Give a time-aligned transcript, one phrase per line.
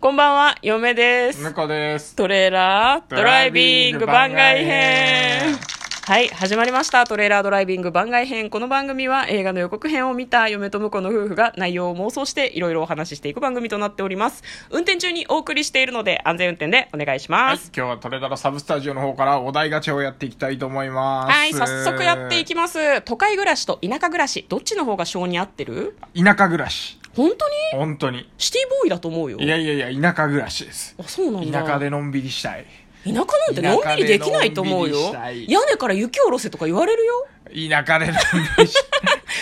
[0.00, 1.42] こんばんは、嫁です。
[1.42, 2.16] 向こうです。
[2.16, 5.58] トレーラードライビング番外編。
[6.02, 7.06] はい、始まりました。
[7.06, 8.50] トレーラードライビング番外編。
[8.50, 14.42] この番組は映画の予告編を見た嫁と婿の夫婦が内容を妄想していろいろお話ししていく番組となっております。
[14.70, 17.70] 運転中にお送りしているので安全運転でお願いしはい、ます。
[17.76, 21.32] 今日はトレダラサブスタジオの方からお題ガチャをやっていきたいと思います。
[21.32, 23.02] はい、早速やっていきます。
[23.02, 25.96] 都会暮らしと田舎暮らし、どっちの方が性に合ってる？
[26.16, 26.98] 田舎暮らし。
[27.14, 27.54] 本当に？
[27.72, 28.30] 本当に。
[28.38, 29.38] シティボーイだと思うよ。
[29.38, 30.94] いやいやいや、田舎暮らしです。
[30.98, 31.62] あ、そうなんだ。
[31.62, 32.66] 田舎でのんびりしたい。
[33.04, 35.14] 田舎なんてのんびりできないと思うよ
[35.48, 37.26] 屋根から雪下ろせとか言われるよ
[37.70, 38.74] 田舎でのんびりし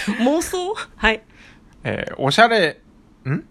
[0.06, 0.16] たい。
[0.24, 1.22] 妄想はい
[1.82, 2.78] えーおしゃれ、
[3.24, 3.44] ん？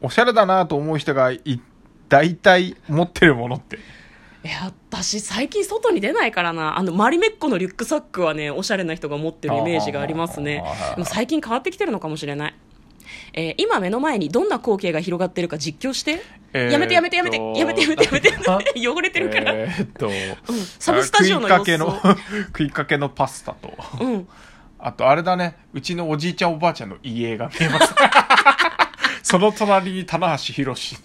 [0.00, 1.60] おしゃれだなと思う人がい、
[2.08, 3.76] 大体持ってるものって。
[4.44, 10.64] いや私最近外に出ないからなあのマリメッコのリュックサックはねおしゃれな人が持ってるイメージがありますね
[10.96, 12.54] でも最近変わってきてるのかもしれない
[13.34, 16.22] えー今目の前にどんな光景が広がってるか実況して、
[16.52, 18.88] えーやめてやめてやめてやめてやめてやめてやめて。
[18.88, 20.10] 汚れてるから、えーっと、
[20.78, 21.92] サブスタジオの様子を。
[21.94, 22.16] 食いかけの、
[22.46, 23.72] 食いかけのパスタと。
[24.00, 24.28] うん。
[24.78, 27.94] あと、あれだね、うちのおじいちゃんおばあちゃんの家が見えます。
[29.22, 30.96] その隣に棚橋宏。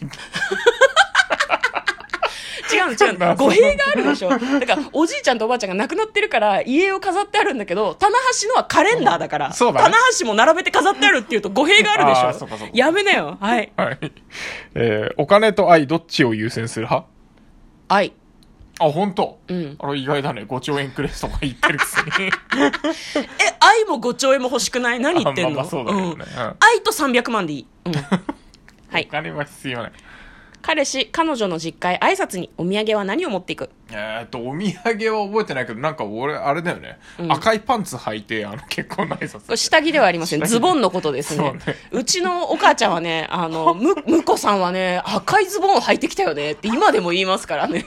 [2.93, 3.29] 違うの違う。
[3.29, 4.29] の 語弊があるでしょ。
[4.29, 9.85] だからおじいちゃんとおばあちゃんが亡くなってるから家を飾ってあるんだけど棚橋のはカレンダーだから、そうだね。
[9.85, 12.57] 棚橋も並べて飾ってあるっていうと語弊があるでしょ。
[12.73, 13.37] やめなよ。
[13.39, 13.71] はい。
[13.77, 13.97] はい。
[14.75, 17.07] えーお金と愛どっちを優先する派？
[17.89, 18.13] 愛。
[18.79, 19.39] あ、本当？
[19.47, 19.75] うん。
[19.79, 20.43] あの、意外だね。
[20.47, 22.09] 5兆円くれとか言ってるくせに。
[22.27, 22.29] え
[23.59, 24.99] 愛も5兆円も欲しくない？
[24.99, 26.09] 何言ってんの、そうだけどね。
[26.09, 26.25] んうん。
[26.59, 28.01] 愛と300万でいい、うん、は
[28.93, 29.91] おい金は必要ない。
[30.67, 33.69] 彼氏彼女の実家へ挨拶にお土産は何を持っていく？
[33.89, 36.99] えーっと、お土産は覚えてないけど、なんか俺、あれだよね。
[37.29, 40.43] 赤いパンツ履いて、あの、結婚の挨拶下着ではありません。
[40.43, 41.37] ズボンのことですね。
[41.37, 41.79] そうね。
[41.91, 46.51] うちのお母ちゃんはねあの む婿さんはね赤いズボンを履いてきたよね。
[46.51, 47.85] って今でも言いますからね。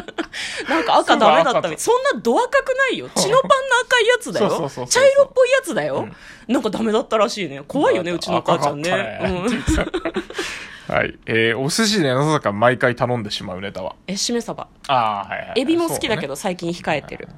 [0.66, 1.78] なんか赤ダメだったみたい。
[1.78, 3.10] そんなド赤くないよ。
[3.14, 4.70] 血のパンの赤いやつだよ。
[4.88, 6.08] 茶色っぽいやつだよ、
[6.48, 7.62] なんかダメだったらしいね。
[7.68, 9.20] 怖いよねうちのお母ちゃんね。
[9.22, 9.46] うん、
[10.88, 11.18] はい。
[11.26, 13.96] えーお寿司でなぜか毎回頼んでしまうネタは？
[14.06, 15.60] えしめ鯖ああ、はいはい。
[15.60, 16.34] エビも好きだけど。
[16.34, 17.28] ど最近控えてる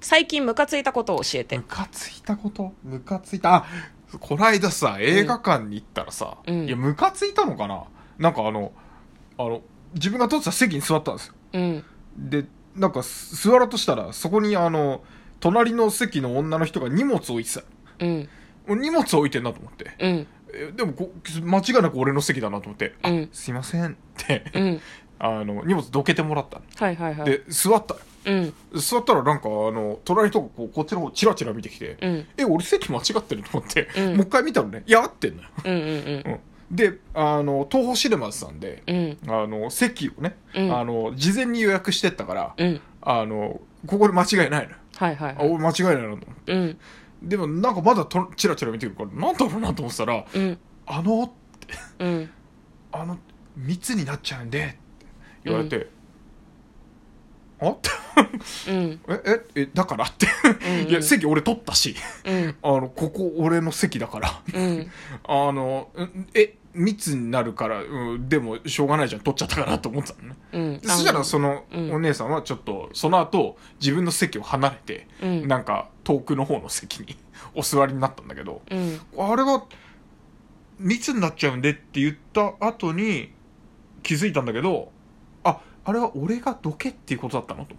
[0.00, 2.74] 最近ムカついたことを教えてムカついたこと？
[2.84, 3.56] ムカついた？
[3.56, 3.64] あ、
[4.20, 7.84] こないださ、映画館に行ったらさ、うんいや、ムカついたのかな？
[8.18, 8.72] なんかあの、
[9.38, 9.62] あの、
[9.94, 11.34] 自分が取ってた席に座ったんですよ。
[11.54, 11.84] うん
[12.16, 15.02] で、なんかす座ろうとしたら、そこにあの、
[15.40, 17.62] 隣の席の女の人が荷物置いてた。
[18.00, 18.28] うん
[18.68, 19.92] 俺荷物置いてんなと思って。
[19.98, 20.26] うんえ
[20.76, 21.12] でもこ、
[21.42, 23.28] 間違いなく俺の席だなと思って、あうん。
[23.32, 24.80] すいませんって、うん。
[25.18, 26.64] あの、荷物どけてもらったの。
[26.76, 27.30] はいはいはい。
[27.30, 27.94] で、座った。
[27.94, 28.00] よ。
[28.26, 28.54] うん。
[28.74, 32.26] 座ったらなんかあの、隣の人がこうこっちの方チラチラ見てきて、うん。
[32.36, 34.04] え、俺席間違ってると思って、うん。
[34.08, 35.48] もう一回見たらね、いや、合ってんのよ。
[35.64, 35.90] うんうんう
[36.34, 36.40] ん。
[36.70, 39.18] で、あの、東宝シネマズさんで、うん。
[39.28, 40.76] あの、席をね、うん。
[40.76, 42.80] あの、事前に予約してったから、うん。
[43.02, 45.48] あの、ここで間違いないのはいはいはい。
[45.48, 46.76] 俺間違いないなと思って。
[47.22, 50.58] うんでもなんかまだとチラチラ見てくるから、なんだろうなと思ってたら、うん。
[50.86, 51.34] あの、
[51.98, 52.30] うん。
[52.92, 53.18] あの、
[53.56, 54.76] 密になっちゃうんで、って
[55.44, 55.88] 言われて、
[57.60, 57.70] あ？
[57.70, 57.90] って
[58.70, 59.00] うん。
[59.08, 59.22] え、
[59.54, 60.26] え、え、だからって。
[60.82, 62.54] うんいや、席俺取ったし、うん。
[62.62, 64.42] あの、ここ俺の席だから。
[64.52, 64.90] うん。
[65.26, 70.36] あの、んえ、密になるから、うん、でもしょうがないじゃん、取っちゃったからと思ってたのね。
[70.52, 70.80] うん。
[70.82, 71.92] そしたらそのうん。
[71.94, 75.48] お姉さんはちょっと、その後、自分の席を離れて、うん。
[75.48, 77.16] なんか遠くの方の席に
[77.54, 79.00] お座りになったんだけど、うん。
[79.18, 79.64] あれが、
[80.78, 83.32] 密になっちゃうんでって言った後に
[84.02, 84.92] 気づいたんだけど、
[85.42, 87.74] あ、あれは俺がどけっていうことだったのと。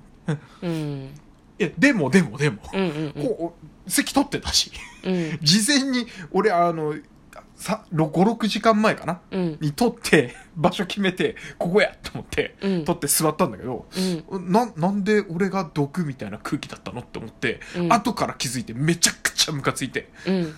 [0.63, 1.11] うん。
[1.59, 3.23] いや、でもでもでも、うんうん。
[3.23, 3.55] こ
[3.85, 4.71] う、席取ってたし、
[5.03, 5.39] うん。
[5.41, 6.95] 事前に俺あの、
[7.57, 9.19] さ、5、6時間前かな？
[9.31, 9.57] うん。
[9.59, 12.85] に撮って、 場所決めて、ここやと思って、うん。
[12.85, 13.87] 撮って座ったんだけど、
[14.29, 14.51] うん。
[14.51, 17.01] な、なんで俺が毒みたいな空気だったの？
[17.01, 17.91] って思って、うん。
[17.93, 20.09] 後から気づいてめちゃくちゃムカついて。
[20.25, 20.55] うん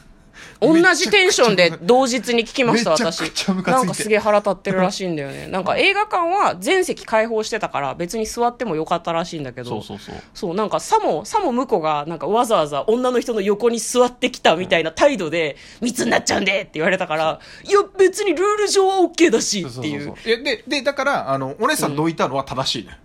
[0.60, 3.22] 同じテンションで同日に聞きました私。
[3.48, 5.48] なんかすげえ腹立ってるらしいんだよね。
[5.48, 9.82] なんか映画館は全席開放してたから別に座ってもよかったらしいんだけど。
[9.82, 10.16] そうそう。
[10.34, 20.06] そう、なんかさも、さも向こうが、なんかわざわざ女の人の横に座ってきたみたいな態度で、密になっちゃうんでって言われたから、いや、別にルール上は OK だしそうそうっていう。
[20.06, 22.98] そうそうえで、で、だから、あの、お姉さんどいたのは正しいね。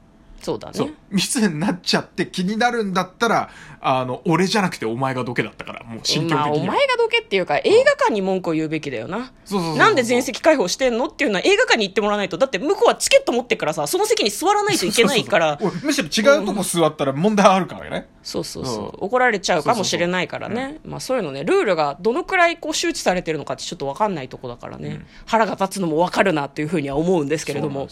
[0.44, 0.74] そうだね。
[0.74, 0.90] そう。
[1.10, 3.48] 密になっちゃって気になるんだったら
[3.80, 9.32] あの俺じゃなくてお前がどけだったからもう心境まあ、的には、お前がどけっていうか映画館に文句を言うべきだよな。
[9.76, 15.58] なんで全席開放してんのっていうのは映画館に行ってもらわないとだって向こうはチケット持ってっからさその席に座らないといけないから。
[15.82, 18.86] むしろ違うとこ座ったら問題あるからね、そうそうそうう。
[18.86, 18.90] ん。
[19.04, 20.78] 怒られちゃうかもしれないからね。
[20.84, 25.06] まあそういうのねルールがどのくらいこう周知されてるのかってちょっと分かんないとこだからね、うん。
[25.26, 27.88] 腹が立つのも分かるなっていうふうには思うんですけれども。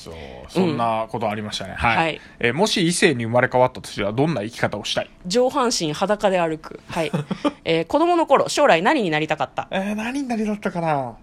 [0.48, 5.10] そんなことありましたね、はい、はいえーもし異性に生まれ変わったとしたらどんな生き方をしたい？
[5.26, 6.80] 上半身裸で歩く。
[6.88, 7.12] はい、
[7.64, 9.68] えー子供の頃将来何になりたかった？
[9.70, 11.16] えー、何になりだったかな？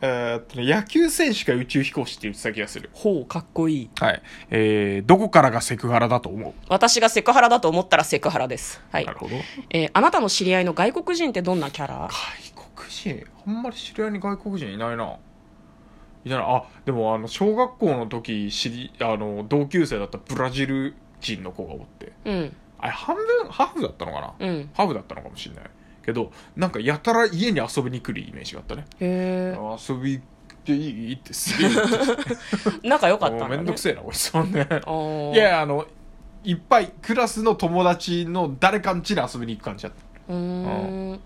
[0.00, 2.88] えーっとね、野球選手か宇宙飛行士って言ってた気がする。
[2.92, 3.90] ほうかっこいい。
[3.98, 4.22] はい。
[4.50, 6.52] えー、どこからがセクハラだと思う？
[6.68, 8.80] 私がセクハラだと思ったらセクハラです。
[8.92, 9.04] はい。
[9.06, 9.34] なるほど。
[9.70, 12.08] えーあなたの知り合いの外国人ってどんなキャラ？
[12.08, 13.26] 外国人？
[13.46, 15.16] あんまり知り合いに外国人いないな。
[16.24, 16.44] いないな。
[16.48, 22.12] あ、でもあの、小学校の時知り、あの、同級生だったブラジル人の子がおって。
[22.24, 22.56] うん。
[22.78, 24.70] あれ、半分、ハーフだったのかな、うん。
[24.74, 25.64] ハーフだったのかもしれない。
[26.04, 28.86] けど、なんかやたら家に遊びに来るイメージがあったね。
[29.00, 30.20] 遊びっ
[30.68, 31.70] ていいってすげえ
[32.82, 34.66] 仲良かったんだ、ね、めんどくせえなこいつそんね
[35.34, 35.86] いやあの
[36.44, 40.32] いっぱいクラスの友達の誰かん家に遊びに行く感じだった。
[40.32, 41.20] うーん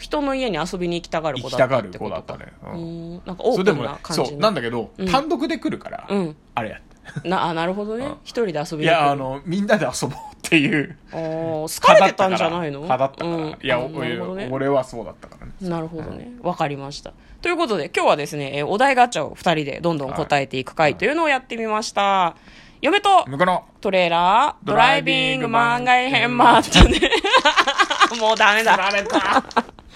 [0.00, 2.22] 人の家に遊びに行きたがる行子だったきたがるってことか。
[2.22, 3.22] 子だったね、ううん。
[3.26, 6.36] なんかオープンな感じそうなんだけど、うん単独で来るから、うん。
[6.54, 6.80] あれや
[7.24, 8.06] なあなるほどね。
[8.06, 8.12] うん。
[8.24, 10.96] 一人で遊びいに行くやあのみんなで遊ぼうっていう。
[11.12, 12.80] あー好かれてたんじゃないの？
[12.80, 13.58] 派だったから、うん。
[13.62, 14.48] いや、あおなるほどね。
[14.50, 15.52] 俺はそうだったからね。
[15.60, 16.32] なるほどね。
[16.42, 17.12] わかりました。
[17.42, 22.36] ということで、今日はですね、えーお題ガチャを二人でどんどん答えていく回というのをやってみました。
[22.82, 26.98] 嫁と向こうのトレーラー、ドライビング番外編もあったね。
[28.20, 28.76] もうダメだ。
[28.76, 29.42] られた